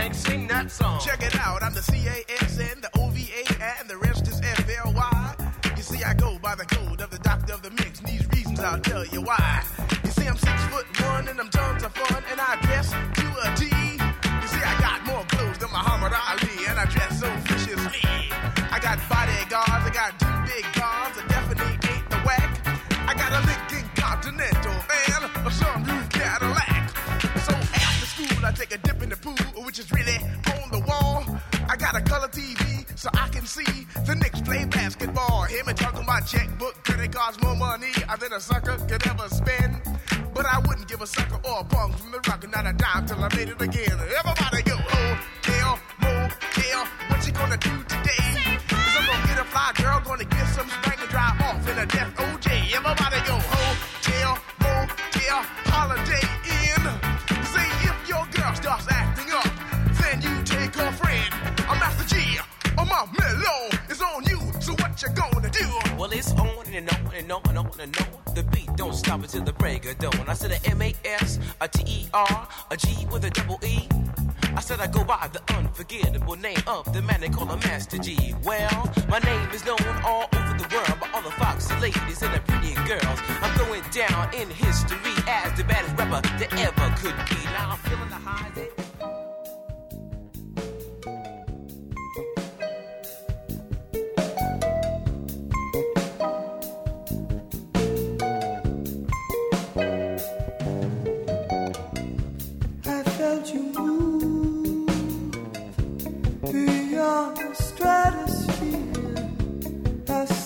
Hank, 0.04 0.16
sing 0.16 0.48
that 0.48 0.70
song. 0.70 1.00
Check 1.00 1.24
it 1.24 1.34
out, 1.40 1.64
I'm 1.64 1.74
the 1.74 1.82
C-A-S-N, 1.82 2.82
the 2.82 2.90
O-V-A, 3.00 3.80
and 3.80 3.90
the 3.90 3.98
rest 3.98 4.28
is 4.28 4.42
F-L-Y. 4.42 5.36
You 5.78 5.82
see, 5.82 6.04
I 6.04 6.14
go 6.14 6.38
by 6.40 6.56
the 6.56 6.66
code 6.66 7.00
of 7.00 7.10
the 7.10 7.20
doctor 7.20 7.54
of 7.54 7.62
the 7.62 7.72
mix, 7.72 8.00
and 8.00 8.10
these 8.10 8.28
reasons 8.28 8.60
I'll 8.60 8.82
tell 8.82 9.06
you 9.06 9.22
why. 9.22 9.64
You 10.04 10.12
see, 10.12 10.28
I'm 10.28 10.36
six 10.36 10.62
foot 10.66 10.86
one, 11.04 11.30
and 11.30 11.40
I'm 11.40 11.50
can 33.44 33.66
see 33.66 33.88
the 34.06 34.16
Knicks 34.16 34.42
play 34.42 34.64
basketball. 34.66 35.44
Him 35.44 35.68
and 35.68 35.78
talking 35.78 36.04
about 36.04 36.26
checkbook, 36.26 36.76
credit 36.84 37.12
cards, 37.12 37.42
more 37.42 37.56
money 37.56 37.92
uh, 38.08 38.16
than 38.16 38.32
a 38.32 38.40
sucker 38.40 38.78
could 38.88 39.06
ever 39.08 39.28
spend. 39.28 39.82
But 40.34 40.46
I 40.46 40.60
wouldn't 40.60 40.88
give 40.88 41.02
a 41.02 41.08
sucker 41.08 41.40
or 41.44 41.60
a 41.60 41.64
punk 41.64 41.98
from 41.98 42.12
the 42.12 42.20
rock, 42.28 42.48
not 42.50 42.66
a 42.66 42.74
dime 42.74 43.06
till 43.06 43.20
I 43.20 43.30
made 43.36 43.50
it 43.50 43.62
again. 43.62 43.98
Everybody 44.20 44.64
go, 44.64 44.78
oh, 44.80 45.80
motel, 46.02 46.88
what 47.10 47.28
you 47.28 47.34
gonna 47.34 47.58
do 47.58 47.76
today? 47.84 48.32
Cause 48.68 48.96
I'm 48.98 49.06
gonna 49.08 49.28
get 49.28 49.40
a 49.40 49.46
fly 49.46 49.72
girl, 49.76 50.00
gonna 50.06 50.26
get 50.26 50.48
some 50.56 50.70
spank 50.70 51.02
and 51.02 51.10
drive 51.10 51.42
off 51.42 51.68
in 51.68 51.78
a 51.78 51.86
death 51.86 52.16
OJ. 52.16 52.48
Everybody 52.74 53.20
go, 53.28 53.53
and 66.76 66.90
on 66.90 67.14
and 67.14 67.32
on 67.32 67.42
and 67.50 67.58
on 67.58 67.72
and 67.80 67.98
on. 68.00 68.36
The 68.36 68.44
beat 68.44 68.76
don't 68.76 68.94
stop 68.94 69.22
until 69.22 69.44
the 69.44 69.54
break 69.54 69.86
of 69.86 69.98
dawn. 70.00 70.28
I 70.28 70.34
said 70.34 70.52
a 70.52 70.70
M 70.70 70.82
A 70.82 70.94
S, 71.06 71.40
a 71.62 71.68
T 71.68 71.84
E 71.86 72.08
R, 72.14 72.48
a 72.72 72.78
G 72.78 73.06
with 73.12 73.26
a 73.26 73.30
double 73.30 73.60
E. 73.64 73.88
I 74.56 74.62
said 74.62 74.80
I 74.80 74.88
go 74.88 75.04
by 75.04 75.30
the 75.32 75.42
unforgettable 75.56 76.36
name 76.36 76.62
of 76.68 76.92
the 76.94 77.02
man 77.02 77.22
they 77.22 77.30
call 77.30 77.50
a 77.50 77.58
Master 77.58 77.98
G. 77.98 78.36
Well, 78.44 78.92
my 79.10 79.20
name 79.20 79.50
is 79.52 79.66
known 79.66 79.80
all 80.04 80.28
over 80.34 80.54
the 80.58 80.68
world 80.74 81.00
by 81.00 81.10
all 81.14 81.22
the 81.22 81.32
foxy 81.32 81.76
ladies 81.80 82.22
and 82.22 82.34
the 82.34 82.40
pretty 82.42 82.74
girls. 82.88 83.20
I'm 83.42 83.58
going 83.58 83.84
down 83.92 84.34
in 84.34 84.50
history 84.50 85.16
as 85.28 85.56
the 85.58 85.64
baddest 85.64 85.96
rapper 85.98 86.22
that 86.40 86.54
ever 86.54 86.96
could 86.98 87.18
be. 87.30 87.33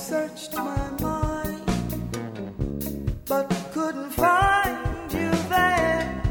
Searched 0.07 0.53
my 0.53 0.89
mind, 1.01 1.61
but 3.25 3.45
couldn't 3.73 4.09
find 4.11 5.11
you 5.11 5.31
there. 5.49 6.23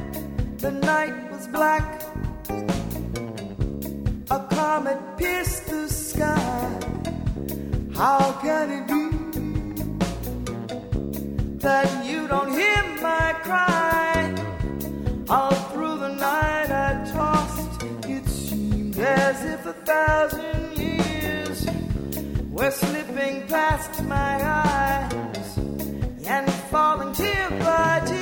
The 0.57 0.70
night 0.70 1.31
was 1.31 1.47
black. 1.49 2.03
A 4.31 4.41
comet 4.57 4.99
pierced 5.18 5.66
the 5.66 5.91
sky. 5.91 6.81
How 7.95 8.33
can 8.41 8.66
it 8.79 8.87
be 8.93 9.03
that 11.59 11.95
past 23.49 24.03
my 24.05 24.40
eyes 24.42 25.59
and 26.26 26.51
falling 26.70 27.12
tear 27.12 27.51
by 27.51 28.03
tear. 28.07 28.16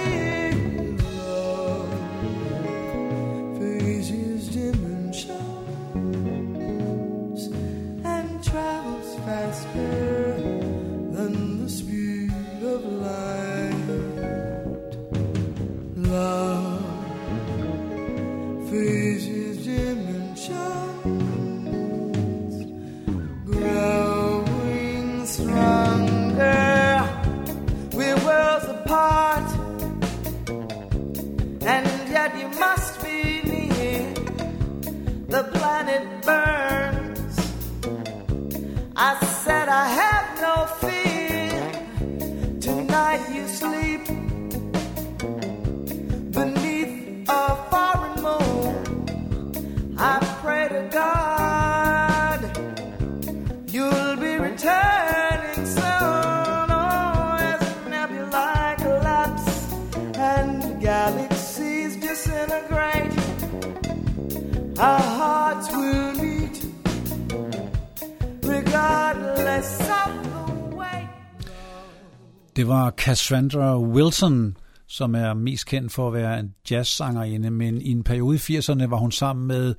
Det 72.64 72.70
var 72.70 72.90
Cassandra 72.90 73.78
Wilson, 73.78 74.56
som 74.86 75.14
er 75.14 75.34
mest 75.34 75.66
kendt 75.66 75.92
for 75.92 76.08
at 76.08 76.14
være 76.14 76.40
en 76.40 76.54
jazzsangerinde, 76.70 77.50
men 77.50 77.82
i 77.82 77.90
en 77.90 78.02
periode 78.02 78.36
i 78.36 78.58
80'erne 78.58 78.86
var 78.86 78.96
hun 78.96 79.12
sammen 79.12 79.46
med 79.46 79.74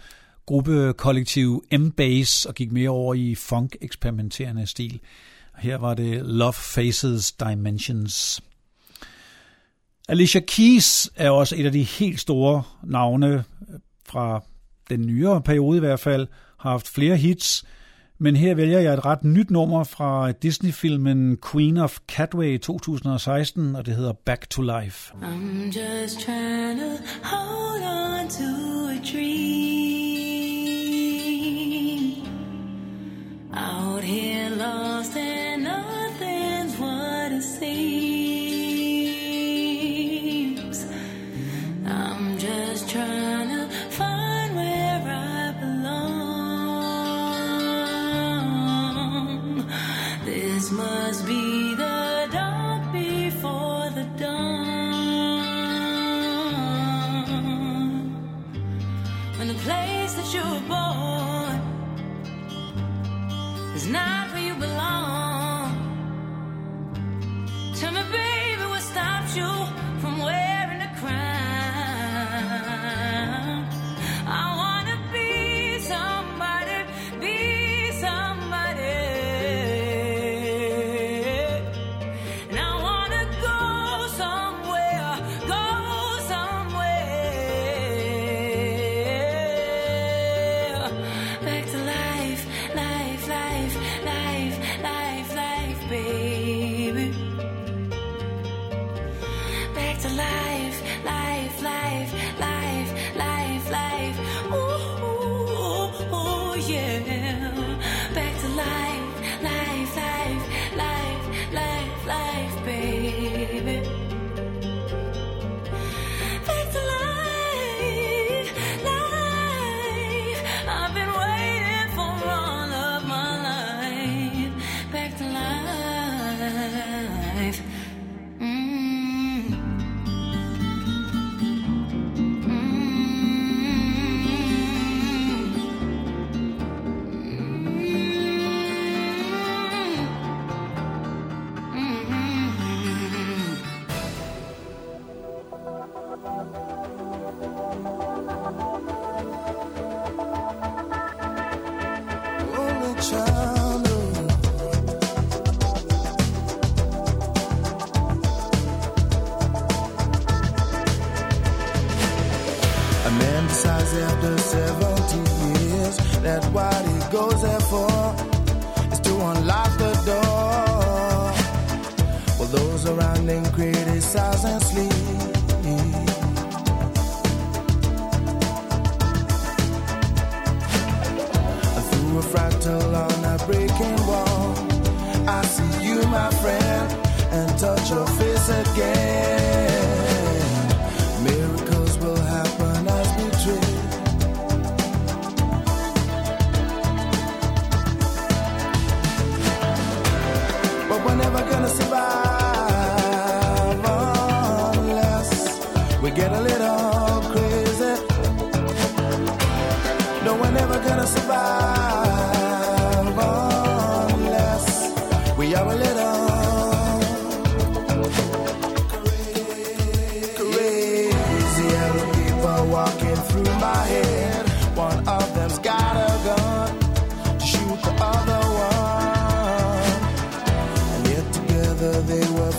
gruppekollektiv 0.45 1.63
M-Bass 1.77 2.45
og 2.45 2.55
gik 2.55 2.71
mere 2.71 2.89
over 2.89 3.13
i 3.13 3.35
funk-eksperimenterende 3.35 4.67
stil. 4.67 4.99
Her 5.57 5.77
var 5.77 5.93
det 5.93 6.25
Love 6.25 6.53
Faces 6.53 7.31
Dimensions. 7.31 8.41
Alicia 10.09 10.41
Keys 10.47 11.09
er 11.15 11.29
også 11.29 11.55
et 11.57 11.65
af 11.65 11.71
de 11.71 11.83
helt 11.83 12.19
store 12.19 12.63
navne 12.83 13.43
fra 14.09 14.43
den 14.89 15.01
nyere 15.01 15.41
periode 15.41 15.77
i 15.77 15.79
hvert 15.79 15.99
fald, 15.99 16.27
har 16.59 16.69
haft 16.69 16.87
flere 16.87 17.17
hits, 17.17 17.65
men 18.17 18.35
her 18.35 18.55
vælger 18.55 18.79
jeg 18.79 18.93
et 18.93 19.05
ret 19.05 19.23
nyt 19.23 19.51
nummer 19.51 19.83
fra 19.83 20.31
Disney-filmen 20.31 21.37
Queen 21.51 21.77
of 21.77 21.97
Catway 22.07 22.59
2016, 22.59 23.75
og 23.75 23.85
det 23.85 23.95
hedder 23.95 24.13
Back 24.25 24.49
to 24.49 24.61
Life. 24.61 25.13
I'm 25.21 25.65
just 25.65 26.19
trying 26.19 26.79
to 26.79 26.89
hold 27.23 27.83
on 27.83 28.29
to 28.29 28.89
a 28.89 28.97
dream. 29.13 29.54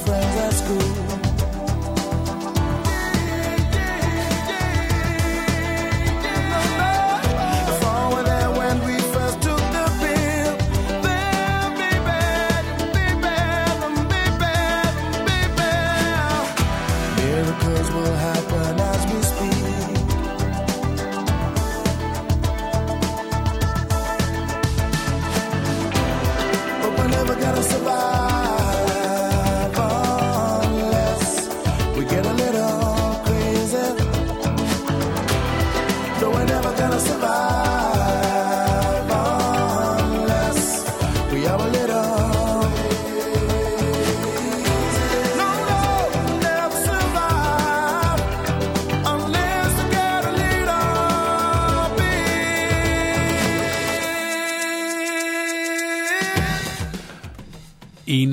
friends 0.06 0.36
at 0.36 0.52
school. 0.52 1.05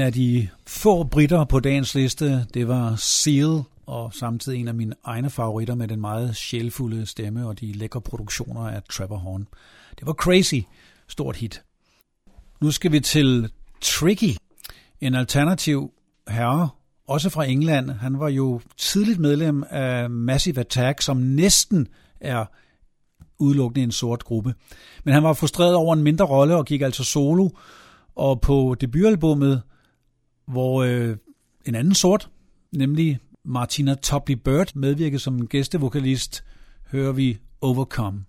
af 0.03 0.13
de 0.13 0.49
få 0.67 1.03
britter 1.03 1.43
på 1.43 1.59
dagens 1.59 1.95
liste, 1.95 2.45
det 2.53 2.67
var 2.67 2.95
Seal, 2.95 3.61
og 3.85 4.13
samtidig 4.13 4.59
en 4.59 4.67
af 4.67 4.73
mine 4.73 4.95
egne 5.03 5.29
favoritter 5.29 5.75
med 5.75 5.87
den 5.87 6.01
meget 6.01 6.35
sjælfulde 6.35 7.05
stemme 7.05 7.47
og 7.47 7.59
de 7.59 7.71
lækre 7.71 8.01
produktioner 8.01 8.61
af 8.61 8.83
Trevor 8.83 9.17
Horn. 9.17 9.47
Det 9.99 10.07
var 10.07 10.13
Crazy, 10.13 10.61
stort 11.07 11.35
hit. 11.35 11.63
Nu 12.61 12.71
skal 12.71 12.91
vi 12.91 12.99
til 12.99 13.51
Tricky, 13.81 14.35
en 15.01 15.15
alternativ 15.15 15.91
herre, 16.27 16.69
også 17.07 17.29
fra 17.29 17.45
England. 17.45 17.91
Han 17.91 18.19
var 18.19 18.29
jo 18.29 18.61
tidligt 18.77 19.19
medlem 19.19 19.63
af 19.69 20.09
Massive 20.09 20.59
Attack, 20.59 21.01
som 21.01 21.17
næsten 21.17 21.87
er 22.21 22.45
udelukkende 23.39 23.83
en 23.83 23.91
sort 23.91 24.23
gruppe. 24.23 24.53
Men 25.03 25.13
han 25.13 25.23
var 25.23 25.33
frustreret 25.33 25.75
over 25.75 25.93
en 25.93 26.03
mindre 26.03 26.25
rolle 26.25 26.55
og 26.55 26.65
gik 26.65 26.81
altså 26.81 27.03
solo, 27.03 27.49
og 28.15 28.41
på 28.41 28.75
debutalbummet 28.81 29.61
hvor 30.45 30.83
øh, 30.83 31.17
en 31.65 31.75
anden 31.75 31.93
sort, 31.93 32.29
nemlig 32.71 33.19
Martina 33.45 33.95
Topley 33.95 34.35
Bird, 34.35 34.75
medvirkede 34.75 35.19
som 35.19 35.47
gæstevokalist, 35.47 36.43
hører 36.91 37.11
vi 37.11 37.37
Overcome. 37.61 38.23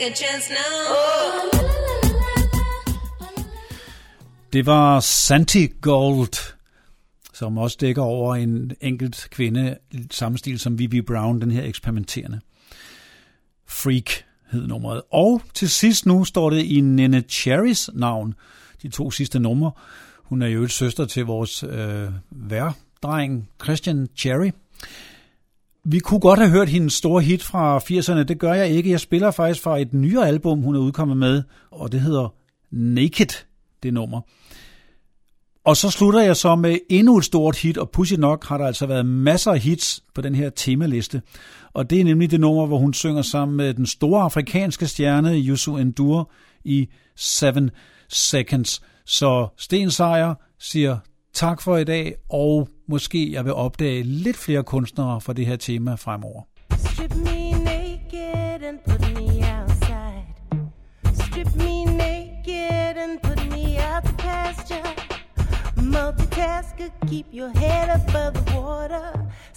Take 0.00 0.12
a 0.12 0.16
chance 0.16 0.50
now. 0.50 1.60
Det 4.52 4.66
var 4.66 5.00
Santi 5.00 5.66
Gold, 5.80 6.54
som 7.34 7.58
også 7.58 7.76
dækker 7.80 8.02
over 8.02 8.34
en 8.34 8.72
enkelt 8.80 9.28
kvinde, 9.30 9.76
samme 10.10 10.38
stil 10.38 10.58
som 10.58 10.78
Vivi 10.78 11.00
Brown, 11.00 11.40
den 11.40 11.50
her 11.50 11.64
eksperimenterende. 11.64 12.40
Freak 13.66 14.10
hed 14.50 14.66
nummeret. 14.66 15.02
Og 15.12 15.42
til 15.54 15.70
sidst 15.70 16.06
nu 16.06 16.24
står 16.24 16.50
det 16.50 16.64
i 16.64 16.80
Nene 16.80 17.20
Cherrys 17.20 17.90
navn, 17.94 18.34
de 18.82 18.88
to 18.88 19.10
sidste 19.10 19.38
numre. 19.38 19.72
Hun 20.24 20.42
er 20.42 20.48
jo 20.48 20.62
et 20.62 20.72
søster 20.72 21.06
til 21.06 21.24
vores 21.24 21.62
øh, 21.62 22.08
værdreng 22.30 23.48
Christian 23.62 24.08
Cherry. 24.16 24.50
Vi 25.84 25.98
kunne 25.98 26.20
godt 26.20 26.38
have 26.38 26.50
hørt 26.50 26.68
hendes 26.68 26.92
store 26.92 27.22
hit 27.22 27.42
fra 27.42 27.78
80'erne, 27.78 28.22
det 28.22 28.38
gør 28.38 28.52
jeg 28.52 28.68
ikke. 28.68 28.90
Jeg 28.90 29.00
spiller 29.00 29.30
faktisk 29.30 29.62
fra 29.62 29.78
et 29.78 29.94
nyere 29.94 30.28
album, 30.28 30.62
hun 30.62 30.74
er 30.74 30.80
udkommet 30.80 31.16
med, 31.16 31.42
og 31.70 31.92
det 31.92 32.00
hedder 32.00 32.34
Naked, 32.70 33.44
det 33.82 33.94
nummer. 33.94 34.20
Og 35.64 35.76
så 35.76 35.90
slutter 35.90 36.20
jeg 36.20 36.36
så 36.36 36.56
med 36.56 36.78
endnu 36.88 37.18
et 37.18 37.24
stort 37.24 37.58
hit, 37.58 37.78
og 37.78 37.90
pudsigt 37.90 38.20
nok 38.20 38.46
har 38.46 38.58
der 38.58 38.66
altså 38.66 38.86
været 38.86 39.06
masser 39.06 39.52
af 39.52 39.60
hits 39.60 40.04
på 40.14 40.20
den 40.20 40.34
her 40.34 40.50
temaliste. 40.50 41.22
Og 41.72 41.90
det 41.90 42.00
er 42.00 42.04
nemlig 42.04 42.30
det 42.30 42.40
nummer, 42.40 42.66
hvor 42.66 42.78
hun 42.78 42.94
synger 42.94 43.22
sammen 43.22 43.56
med 43.56 43.74
den 43.74 43.86
store 43.86 44.22
afrikanske 44.22 44.86
stjerne 44.86 45.34
Yusu 45.34 45.76
Endur 45.76 46.30
i 46.64 46.88
7 47.16 47.46
Seconds. 48.08 48.82
Så 49.06 49.48
Sten 49.56 49.90
Sejer 49.90 50.34
siger 50.58 50.98
tak 51.32 51.60
for 51.60 51.76
i 51.76 51.84
dag, 51.84 52.14
og 52.30 52.68
måske 52.88 53.32
jeg 53.32 53.44
vil 53.44 53.54
opdage 53.54 54.02
lidt 54.02 54.36
flere 54.36 54.62
kunstnere 54.62 55.20
for 55.20 55.32
det 55.32 55.46
her 55.46 55.56
tema 55.56 55.94
fremover. 55.94 56.42
Strip 56.76 57.14
me 57.14 57.50
naked 57.50 58.62
and 58.68 58.78
put 58.88 59.00
me 59.00 59.28
outside. 59.58 60.24
Strip 61.14 61.54
me 61.54 61.84
naked 61.84 62.96
and 63.04 63.18
put 63.22 63.40
me 63.52 63.64
out 63.92 64.04
the 64.04 64.14
pasture. 64.18 64.90
Multitasker, 65.76 66.88
keep 67.10 67.26
your 67.32 67.50
head 67.58 67.88
above 68.00 68.32
the 68.34 68.60
water. 68.60 69.08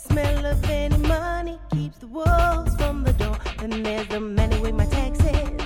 Smell 0.07 0.45
of 0.45 0.69
any 0.69 0.97
money 0.97 1.57
keeps 1.73 1.97
the 1.97 2.07
wolves 2.07 2.73
from 2.79 3.03
the 3.03 3.13
door. 3.13 3.37
Then 3.59 3.83
there's 3.83 4.07
the 4.07 4.19
man 4.19 4.51
who 4.51 4.73
my 4.73 4.85
taxes. 4.85 5.62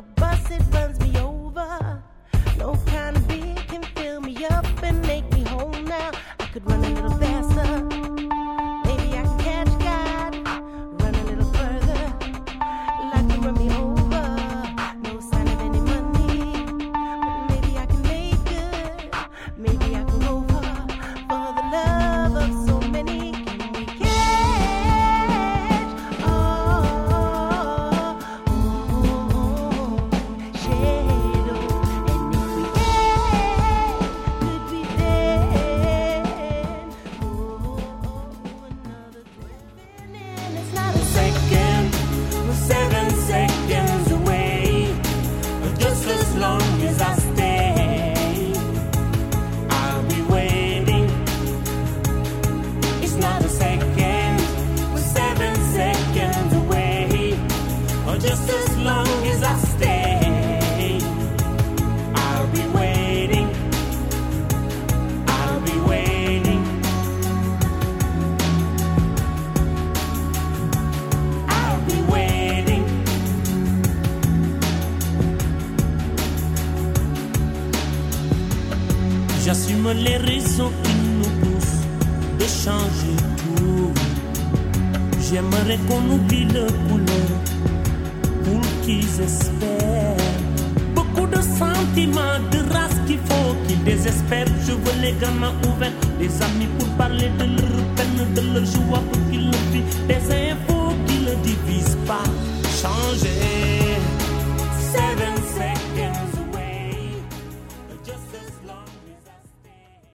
could 0.00 0.14
bust 0.14 0.50
it. 0.50 0.79